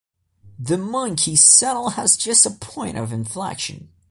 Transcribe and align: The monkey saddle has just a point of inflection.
The 0.57 0.79
monkey 0.79 1.35
saddle 1.35 1.91
has 1.91 2.17
just 2.17 2.47
a 2.47 2.49
point 2.49 2.97
of 2.97 3.13
inflection. 3.13 3.89